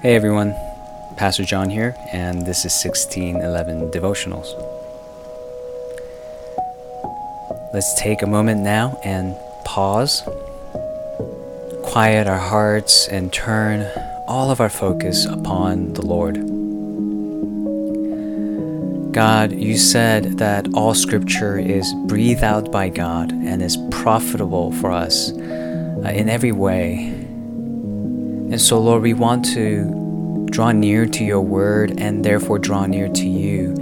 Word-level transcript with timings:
Hey 0.00 0.14
everyone, 0.14 0.54
Pastor 1.16 1.42
John 1.44 1.70
here, 1.70 1.96
and 2.12 2.46
this 2.46 2.58
is 2.64 2.72
1611 2.84 3.90
Devotionals. 3.90 4.46
Let's 7.74 8.00
take 8.00 8.22
a 8.22 8.26
moment 8.28 8.60
now 8.60 8.96
and 9.02 9.34
pause, 9.64 10.22
quiet 11.82 12.28
our 12.28 12.38
hearts, 12.38 13.08
and 13.08 13.32
turn 13.32 13.90
all 14.28 14.52
of 14.52 14.60
our 14.60 14.68
focus 14.68 15.26
upon 15.26 15.94
the 15.94 16.06
Lord. 16.06 16.36
God, 19.12 19.50
you 19.50 19.76
said 19.76 20.38
that 20.38 20.68
all 20.74 20.94
scripture 20.94 21.58
is 21.58 21.92
breathed 22.06 22.44
out 22.44 22.70
by 22.70 22.88
God 22.88 23.32
and 23.32 23.60
is 23.60 23.76
profitable 23.90 24.70
for 24.74 24.92
us 24.92 25.32
uh, 25.32 26.12
in 26.14 26.28
every 26.28 26.52
way. 26.52 27.17
And 28.50 28.60
so, 28.60 28.80
Lord, 28.80 29.02
we 29.02 29.12
want 29.12 29.44
to 29.54 30.46
draw 30.50 30.72
near 30.72 31.04
to 31.06 31.24
your 31.24 31.42
word 31.42 32.00
and 32.00 32.24
therefore 32.24 32.58
draw 32.58 32.86
near 32.86 33.08
to 33.08 33.28
you 33.28 33.74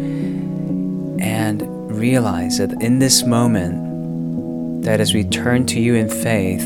and 1.21 1.63
realize 1.91 2.59
that 2.59 2.73
in 2.83 2.99
this 2.99 3.23
moment, 3.23 4.83
that 4.85 5.01
as 5.01 5.15
we 5.15 5.23
turn 5.25 5.67
to 5.67 5.81
you 5.81 5.95
in 5.95 6.09
faith, 6.09 6.65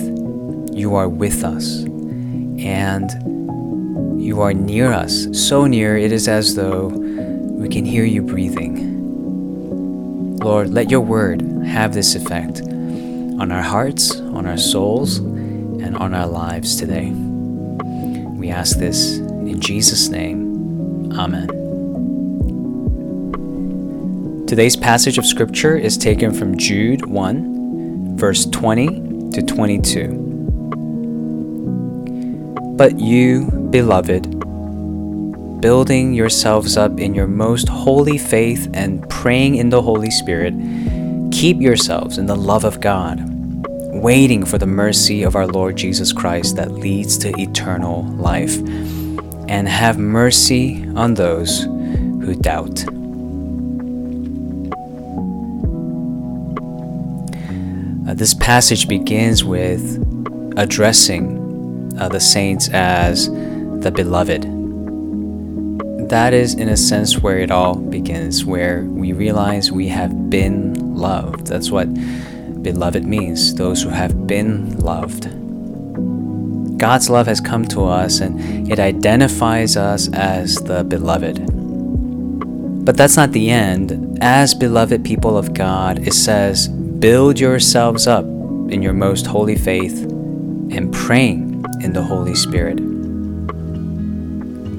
you 0.72 0.94
are 0.94 1.08
with 1.08 1.44
us 1.44 1.82
and 2.58 3.10
you 4.20 4.40
are 4.40 4.54
near 4.54 4.92
us. 4.92 5.26
So 5.32 5.66
near, 5.66 5.96
it 5.96 6.10
is 6.10 6.26
as 6.26 6.54
though 6.54 6.88
we 6.88 7.68
can 7.68 7.84
hear 7.84 8.04
you 8.04 8.22
breathing. 8.22 8.90
Lord, 10.38 10.70
let 10.70 10.90
your 10.90 11.00
word 11.00 11.42
have 11.66 11.92
this 11.92 12.14
effect 12.14 12.62
on 12.62 13.52
our 13.52 13.62
hearts, 13.62 14.18
on 14.20 14.46
our 14.46 14.56
souls, 14.58 15.18
and 15.18 15.96
on 15.96 16.14
our 16.14 16.26
lives 16.26 16.76
today. 16.76 17.12
We 18.40 18.48
ask 18.48 18.78
this 18.78 19.18
in 19.18 19.60
Jesus' 19.60 20.08
name. 20.08 21.12
Amen. 21.12 21.46
Today's 24.46 24.76
passage 24.76 25.18
of 25.18 25.26
scripture 25.26 25.76
is 25.76 25.98
taken 25.98 26.32
from 26.32 26.56
Jude 26.56 27.04
1, 27.04 28.16
verse 28.16 28.46
20 28.46 29.32
to 29.32 29.42
22. 29.42 30.38
But 32.78 32.98
you, 32.98 33.44
beloved, 33.68 34.40
building 35.60 36.14
yourselves 36.14 36.78
up 36.78 36.98
in 36.98 37.14
your 37.14 37.26
most 37.26 37.68
holy 37.68 38.16
faith 38.16 38.70
and 38.72 39.06
praying 39.10 39.56
in 39.56 39.68
the 39.68 39.82
Holy 39.82 40.10
Spirit, 40.10 40.54
keep 41.30 41.60
yourselves 41.60 42.16
in 42.16 42.24
the 42.24 42.36
love 42.36 42.64
of 42.64 42.80
God, 42.80 43.18
waiting 43.92 44.44
for 44.44 44.58
the 44.58 44.66
mercy 44.66 45.22
of 45.22 45.36
our 45.36 45.46
Lord 45.46 45.76
Jesus 45.76 46.12
Christ 46.12 46.56
that 46.56 46.72
leads 46.72 47.18
to 47.18 47.28
eternal 47.40 48.04
life, 48.04 48.56
and 49.48 49.68
have 49.68 49.98
mercy 49.98 50.86
on 50.94 51.14
those 51.14 51.62
who 51.64 52.34
doubt. 52.36 52.84
Uh, 58.08 58.14
this 58.14 58.34
passage 58.34 58.88
begins 58.88 59.44
with 59.44 59.82
addressing 60.56 61.96
uh, 61.98 62.08
the 62.08 62.20
saints 62.20 62.68
as 62.70 63.28
the 63.28 63.92
beloved. 63.94 64.42
That 66.08 66.32
is, 66.32 66.54
in 66.54 66.68
a 66.68 66.76
sense, 66.76 67.18
where 67.18 67.38
it 67.38 67.50
all 67.50 67.76
begins, 67.76 68.44
where 68.44 68.82
we 68.82 69.12
realize 69.12 69.70
we 69.70 69.88
have 69.88 70.30
been 70.30 70.96
loved. 70.96 71.46
That's 71.46 71.70
what 71.70 71.88
beloved 72.62 73.04
means, 73.04 73.54
those 73.54 73.82
who 73.82 73.88
have 73.88 74.26
been 74.26 74.78
loved. 74.78 75.24
God's 76.78 77.10
love 77.10 77.26
has 77.26 77.40
come 77.40 77.66
to 77.66 77.84
us 77.84 78.20
and 78.20 78.70
it 78.70 78.78
identifies 78.78 79.76
us 79.76 80.08
as 80.12 80.56
the 80.56 80.82
beloved. 80.82 81.46
But 82.84 82.96
that's 82.96 83.16
not 83.16 83.32
the 83.32 83.50
end. 83.50 84.18
As 84.22 84.54
beloved 84.54 85.04
people 85.04 85.36
of 85.36 85.52
God, 85.52 86.06
it 86.06 86.14
says, 86.14 86.68
build 86.68 87.38
yourselves 87.38 88.06
up 88.06 88.24
in 88.24 88.82
your 88.82 88.94
most 88.94 89.26
holy 89.26 89.56
faith 89.56 90.02
and 90.02 90.92
praying 90.92 91.62
in 91.82 91.92
the 91.92 92.02
Holy 92.02 92.34
Spirit. 92.34 92.78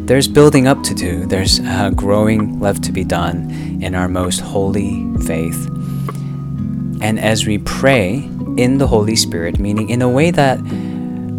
There's 0.08 0.28
building 0.28 0.68
up 0.68 0.82
to 0.84 0.96
do, 0.96 1.26
there's 1.26 1.60
uh, 1.60 1.92
growing 1.92 2.60
left 2.60 2.84
to 2.86 2.92
be 2.92 3.04
done 3.04 3.50
in 3.82 3.96
our 3.96 4.08
most 4.08 4.40
holy 4.40 5.06
faith. 5.26 5.70
And 7.02 7.20
as 7.20 7.46
we 7.46 7.58
pray 7.58 8.30
in 8.58 8.78
the 8.78 8.88
Holy 8.88 9.16
Spirit, 9.16 9.60
meaning 9.60 9.90
in 9.90 10.02
a 10.02 10.10
way 10.10 10.32
that 10.32 10.60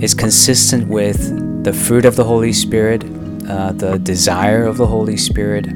is 0.00 0.14
consistent 0.14 0.88
with 0.88 1.64
the 1.64 1.72
fruit 1.72 2.04
of 2.04 2.16
the 2.16 2.24
Holy 2.24 2.52
Spirit, 2.52 3.04
uh, 3.48 3.72
the 3.72 3.98
desire 3.98 4.64
of 4.64 4.76
the 4.76 4.86
Holy 4.86 5.16
Spirit, 5.16 5.66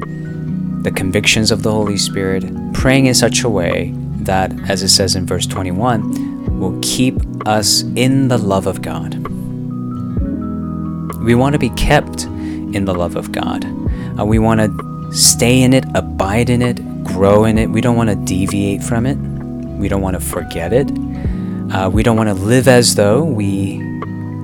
the 0.83 0.91
convictions 0.93 1.51
of 1.51 1.63
the 1.63 1.71
Holy 1.71 1.97
Spirit, 1.97 2.43
praying 2.73 3.05
in 3.05 3.13
such 3.13 3.43
a 3.43 3.49
way 3.49 3.93
that, 4.21 4.51
as 4.69 4.83
it 4.83 4.89
says 4.89 5.15
in 5.15 5.25
verse 5.25 5.47
21, 5.47 6.59
will 6.59 6.77
keep 6.81 7.15
us 7.47 7.83
in 7.95 8.27
the 8.27 8.37
love 8.37 8.67
of 8.67 8.81
God. 8.81 9.15
We 11.23 11.35
want 11.35 11.53
to 11.53 11.59
be 11.59 11.69
kept 11.71 12.23
in 12.23 12.85
the 12.85 12.93
love 12.93 13.15
of 13.15 13.31
God. 13.31 13.65
Uh, 14.19 14.25
we 14.25 14.39
want 14.39 14.59
to 14.59 15.11
stay 15.13 15.61
in 15.61 15.73
it, 15.73 15.85
abide 15.95 16.49
in 16.49 16.61
it, 16.61 16.81
grow 17.03 17.45
in 17.45 17.57
it. 17.57 17.69
We 17.69 17.81
don't 17.81 17.95
want 17.95 18.09
to 18.09 18.15
deviate 18.15 18.83
from 18.83 19.05
it. 19.05 19.17
We 19.77 19.87
don't 19.87 20.01
want 20.01 20.15
to 20.15 20.19
forget 20.19 20.73
it. 20.73 20.89
Uh, 21.71 21.89
we 21.91 22.03
don't 22.03 22.17
want 22.17 22.29
to 22.29 22.33
live 22.33 22.67
as 22.67 22.95
though 22.95 23.23
we 23.23 23.77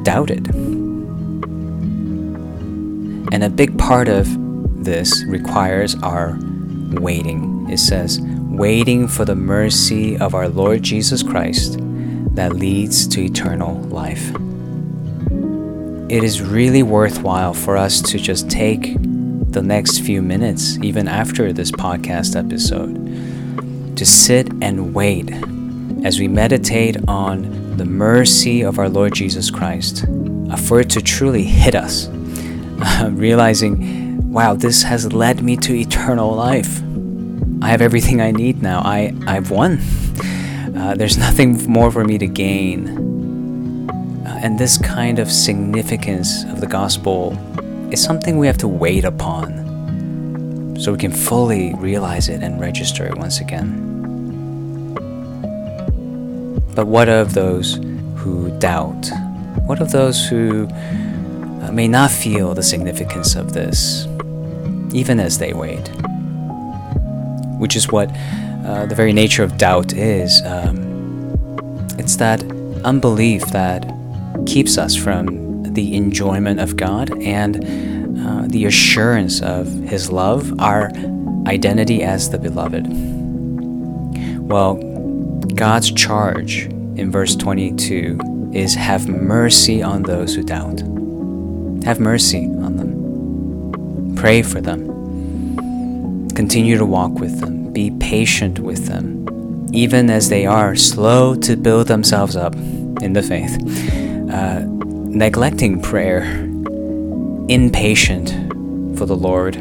doubt 0.04 0.30
it. 0.30 0.48
And 3.34 3.44
a 3.44 3.50
big 3.50 3.78
part 3.80 4.08
of 4.10 4.28
this 4.84 5.24
requires 5.26 5.96
our 6.04 6.38
waiting. 6.92 7.68
It 7.70 7.80
says, 7.80 8.20
waiting 8.22 9.08
for 9.08 9.26
the 9.26 9.36
mercy 9.36 10.18
of 10.18 10.36
our 10.36 10.48
Lord 10.48 10.84
Jesus 10.84 11.24
Christ 11.24 11.80
that 12.36 12.54
leads 12.54 13.08
to 13.08 13.24
eternal 13.24 13.82
life. 13.84 14.32
It 16.10 16.24
is 16.24 16.42
really 16.42 16.84
worthwhile 16.84 17.54
for 17.54 17.76
us 17.78 18.02
to 18.04 18.20
just 18.20 18.50
take 18.52 18.98
the 19.52 19.64
next 19.64 20.00
few 20.00 20.22
minutes, 20.22 20.78
even 20.84 21.08
after 21.08 21.54
this 21.54 21.72
podcast 21.72 22.36
episode, 22.36 22.98
to 23.96 24.06
sit 24.06 24.52
and 24.62 24.94
wait 24.94 25.32
as 26.04 26.20
we 26.20 26.28
meditate 26.28 26.98
on 27.08 27.78
the 27.78 27.86
mercy 27.86 28.62
of 28.62 28.80
our 28.80 28.90
Lord 28.90 29.14
Jesus 29.14 29.50
Christ, 29.50 30.06
uh, 30.50 30.56
for 30.56 30.80
it 30.80 30.90
to 30.92 31.02
truly 31.02 31.44
hit 31.44 31.76
us, 31.76 32.08
realizing, 33.12 34.32
wow, 34.32 34.54
this 34.56 34.84
has 34.84 35.14
led 35.14 35.42
me 35.44 35.56
to 35.58 35.74
eternal 35.74 36.34
life. 36.34 36.82
I 37.62 37.68
have 37.70 37.82
everything 37.82 38.20
I 38.20 38.32
need 38.32 38.62
now. 38.62 38.80
I, 38.80 39.14
I've 39.28 39.52
won. 39.52 39.80
Uh, 40.74 40.96
there's 40.96 41.20
nothing 41.20 41.72
more 41.72 41.92
for 41.92 42.04
me 42.04 42.18
to 42.18 42.26
gain. 42.26 43.88
Uh, 44.26 44.40
and 44.42 44.60
this 44.60 44.78
kind 44.80 45.20
of 45.20 45.32
significance 45.32 46.44
of 46.46 46.60
the 46.60 46.68
gospel 46.68 47.38
is 47.92 48.04
something 48.04 48.40
we 48.40 48.48
have 48.48 48.58
to 48.58 48.68
wait 48.68 49.06
upon 49.06 49.63
so 50.78 50.92
we 50.92 50.98
can 50.98 51.12
fully 51.12 51.74
realize 51.76 52.30
it 52.30 52.42
and 52.44 52.60
register 52.60 53.06
it 53.06 53.18
once 53.18 53.40
again. 53.40 53.94
But 56.76 56.88
what 56.88 57.08
of 57.08 57.34
those 57.34 57.76
who 58.16 58.58
doubt? 58.60 59.10
What 59.66 59.80
of 59.82 59.92
those 59.92 60.26
who 60.28 60.68
uh, 60.68 61.72
may 61.72 61.88
not 61.88 62.10
feel 62.10 62.54
the 62.54 62.64
significance 62.64 63.36
of 63.36 63.54
this, 63.54 64.08
even 64.94 65.20
as 65.20 65.38
they 65.38 65.54
wait? 65.54 65.88
Which 67.60 67.76
is 67.76 67.90
what 67.90 68.10
uh, 68.66 68.86
the 68.88 68.96
very 68.96 69.14
nature 69.14 69.44
of 69.44 69.58
doubt 69.58 69.94
is. 69.94 70.42
Um, 70.46 71.78
it's 72.00 72.16
that 72.18 72.44
unbelief 72.84 73.46
that 73.48 73.86
keeps 74.46 74.78
us 74.78 74.96
from 74.96 75.64
the 75.74 75.96
enjoyment 75.96 76.60
of 76.60 76.76
God 76.76 77.12
and 77.22 77.93
uh, 78.20 78.46
the 78.48 78.66
assurance 78.66 79.42
of 79.42 79.68
His 79.68 80.12
love, 80.12 80.60
our 80.60 80.92
identity 81.48 82.04
as 82.04 82.30
the 82.30 82.38
beloved. 82.38 82.88
Well, 84.40 84.76
God's 85.56 85.92
charge 85.92 86.66
in 86.96 87.12
verse 87.12 87.36
22 87.36 88.52
is 88.54 88.76
have 88.76 89.08
mercy 89.08 89.82
on 89.82 90.04
those 90.04 90.36
who 90.36 90.44
doubt. 90.44 90.82
Have 91.86 92.00
mercy 92.00 92.46
on 92.46 92.78
them. 92.78 94.16
Pray 94.16 94.42
for 94.42 94.62
them. 94.62 94.90
Continue 96.30 96.78
to 96.78 96.86
walk 96.86 97.14
with 97.14 97.40
them. 97.40 97.74
Be 97.74 97.92
patient 98.00 98.60
with 98.60 98.86
them, 98.88 99.68
even 99.74 100.10
as 100.10 100.30
they 100.30 100.46
are 100.46 100.76
slow 100.76 101.36
to 101.36 101.56
build 101.56 101.88
themselves 101.88 102.36
up 102.36 102.56
in 102.56 103.14
the 103.14 103.24
faith, 103.24 103.58
uh, 104.32 104.64
neglecting 105.08 105.82
prayer, 105.82 106.48
impatient 107.50 108.30
for 108.98 109.06
the 109.06 109.16
Lord, 109.16 109.56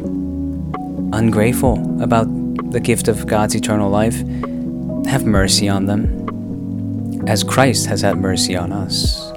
ungrateful 1.12 2.02
about 2.02 2.26
the 2.70 2.80
gift 2.80 3.08
of 3.08 3.26
God's 3.26 3.54
eternal 3.54 3.90
life. 3.90 4.16
Have 5.06 5.24
mercy 5.24 5.68
on 5.68 5.86
them, 5.86 7.28
as 7.28 7.42
Christ 7.42 7.86
has 7.86 8.02
had 8.02 8.18
mercy 8.18 8.56
on 8.56 8.72
us. 8.72 9.30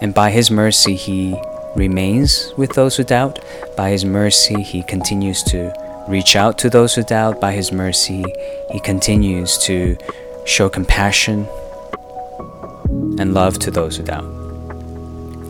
And 0.00 0.14
by 0.14 0.30
His 0.30 0.50
mercy, 0.50 0.94
He 0.94 1.36
remains 1.74 2.52
with 2.56 2.74
those 2.74 2.96
who 2.96 3.04
doubt. 3.04 3.40
By 3.76 3.90
His 3.90 4.04
mercy, 4.04 4.62
He 4.62 4.82
continues 4.82 5.42
to 5.44 5.72
reach 6.08 6.36
out 6.36 6.56
to 6.58 6.70
those 6.70 6.94
who 6.94 7.02
doubt. 7.02 7.40
By 7.40 7.52
His 7.52 7.72
mercy, 7.72 8.24
He 8.70 8.80
continues 8.80 9.58
to 9.58 9.96
show 10.44 10.68
compassion 10.68 11.48
and 13.18 13.34
love 13.34 13.58
to 13.60 13.70
those 13.70 13.96
who 13.96 14.04
doubt. 14.04 14.35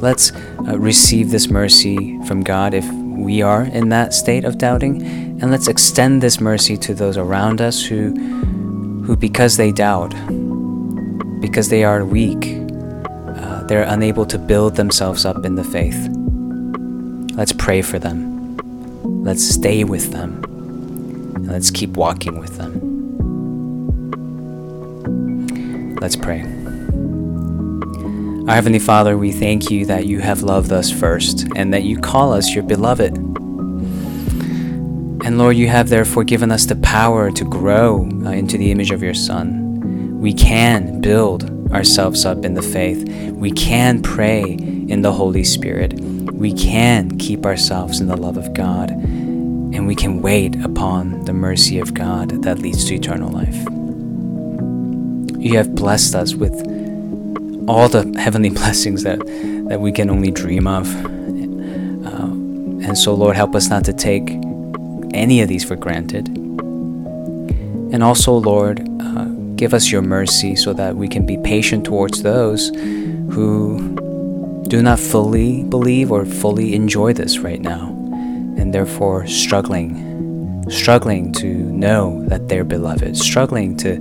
Let's 0.01 0.33
uh, 0.33 0.79
receive 0.79 1.31
this 1.31 1.49
mercy 1.49 2.19
from 2.25 2.43
God 2.43 2.75
if 2.75 2.87
we 2.93 3.43
are 3.43 3.63
in 3.65 3.89
that 3.89 4.13
state 4.13 4.45
of 4.45 4.59
doubting, 4.59 5.03
and 5.41 5.51
let's 5.51 5.69
extend 5.69 6.23
this 6.23 6.41
mercy 6.41 6.77
to 6.79 6.95
those 6.95 7.17
around 7.17 7.61
us 7.61 7.83
who, 7.83 8.15
who 9.05 9.17
because 9.17 9.57
they 9.57 9.73
doubt, 9.73 10.15
because 11.41 11.69
they 11.71 11.83
are 11.83 12.05
weak, 12.05 12.59
uh, 13.07 13.63
they're 13.65 13.85
unable 13.85 14.27
to 14.27 14.39
build 14.39 14.77
themselves 14.77 15.25
up 15.25 15.45
in 15.45 15.55
the 15.55 15.65
faith. 15.65 16.09
Let's 17.37 17.53
pray 17.53 17.83
for 17.83 17.99
them. 17.99 18.57
Let's 19.25 19.45
stay 19.47 19.85
with 19.85 20.13
them. 20.13 20.43
And 21.35 21.49
let's 21.49 21.71
keep 21.71 21.97
walking 21.97 22.39
with 22.39 22.57
them. 22.57 22.81
Let's 26.01 26.17
pray. 26.17 26.56
Our 28.49 28.55
Heavenly 28.55 28.79
Father, 28.79 29.19
we 29.19 29.33
thank 29.33 29.73
you 29.73 29.85
that 29.87 30.07
you 30.07 30.21
have 30.21 30.45
loved 30.45 30.71
us 30.71 30.89
first 30.89 31.49
and 31.57 31.75
that 31.75 31.83
you 31.83 31.99
call 31.99 32.33
us 32.33 32.55
your 32.55 32.63
beloved. 32.63 33.17
And 35.27 35.37
Lord, 35.37 35.57
you 35.57 35.67
have 35.67 35.89
therefore 35.89 36.23
given 36.23 36.53
us 36.53 36.65
the 36.65 36.77
power 36.77 37.33
to 37.33 37.45
grow 37.45 38.09
uh, 38.25 38.31
into 38.31 38.57
the 38.57 38.71
image 38.71 38.93
of 38.93 39.03
your 39.03 39.15
Son. 39.15 40.21
We 40.21 40.33
can 40.33 41.01
build 41.01 41.73
ourselves 41.73 42.25
up 42.25 42.45
in 42.45 42.55
the 42.55 42.63
faith. 42.63 43.33
We 43.33 43.51
can 43.51 44.01
pray 44.01 44.53
in 44.53 45.03
the 45.03 45.13
Holy 45.13 45.43
Spirit. 45.43 45.95
We 46.01 46.53
can 46.53 47.19
keep 47.19 47.45
ourselves 47.45 47.99
in 47.99 48.07
the 48.07 48.17
love 48.17 48.37
of 48.37 48.55
God. 48.55 48.93
And 48.93 49.89
we 49.89 49.97
can 49.97 50.23
wait 50.23 50.55
upon 50.65 51.25
the 51.25 51.33
mercy 51.33 51.81
of 51.81 51.95
God 51.95 52.45
that 52.45 52.61
leads 52.61 52.85
to 52.85 52.95
eternal 52.95 53.29
life. 53.29 53.57
You 55.37 55.57
have 55.57 55.75
blessed 55.75 56.15
us 56.15 56.37
with 56.37 56.86
all 57.69 57.89
the 57.89 58.19
heavenly 58.19 58.51
blessings 58.61 59.03
that, 59.03 59.19
that 59.69 59.81
we 59.81 59.93
can 59.93 60.11
only 60.11 60.31
dream 60.31 60.67
of. 60.67 60.87
Uh, 62.07 62.33
and 62.87 62.97
so, 62.97 63.15
Lord, 63.15 63.37
help 63.37 63.55
us 63.55 63.69
not 63.69 63.85
to 63.85 63.93
take 63.93 64.29
any 65.15 65.41
of 65.41 65.49
these 65.49 65.65
for 65.65 65.77
granted. 65.77 66.29
And 67.93 68.03
also, 68.03 68.33
Lord, 68.33 68.87
uh, 69.01 69.25
give 69.57 69.73
us 69.75 69.91
your 69.91 70.03
mercy 70.03 70.57
so 70.57 70.73
that 70.75 70.97
we 70.97 71.09
can 71.09 71.25
be 71.25 71.37
patient 71.39 71.85
towards 71.85 72.23
those 72.23 72.69
who 73.31 73.95
do 74.69 74.83
not 74.83 74.99
fully 74.99 75.63
believe 75.65 76.11
or 76.11 76.25
fully 76.25 76.75
enjoy 76.75 77.13
this 77.13 77.39
right 77.39 77.61
now, 77.61 77.89
and 78.59 78.75
therefore 78.75 79.27
struggling, 79.27 80.65
struggling 80.69 81.33
to 81.35 81.47
know 81.47 82.25
that 82.27 82.49
they're 82.49 82.65
beloved, 82.65 83.17
struggling 83.17 83.77
to 83.77 83.97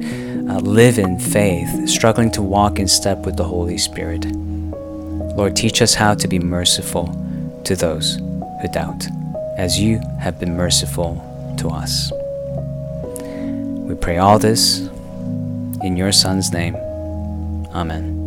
uh, 0.50 0.60
live 0.60 1.00
in 1.00 1.20
faith, 1.20 1.90
struggling 1.90 2.32
to 2.32 2.42
walk 2.42 2.80
in 2.80 2.88
step 2.88 3.26
with 3.26 3.38
the 3.38 3.44
Holy 3.44 3.78
Spirit. 3.78 4.26
Lord, 4.26 5.56
teach 5.56 5.82
us 5.82 5.94
how 5.94 6.14
to 6.16 6.28
be 6.28 6.40
merciful 6.40 7.08
to 7.66 7.76
those 7.76 8.16
who 8.62 8.68
doubt, 8.72 9.06
as 9.58 9.80
you 9.80 10.00
have 10.20 10.40
been 10.40 10.56
merciful 10.56 11.16
to 11.58 11.70
us. 11.70 12.12
We 13.88 13.96
pray 13.96 14.18
all 14.18 14.40
this 14.40 14.80
in 15.84 15.98
your 15.98 16.12
Son's 16.12 16.52
name. 16.52 16.76
Amen. 17.74 18.25